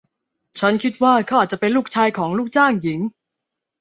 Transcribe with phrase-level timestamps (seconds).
[0.59, 2.99] ฉันคิดว่าเขาอาจจะเป็นลูกชายของลูกจ้างหญิง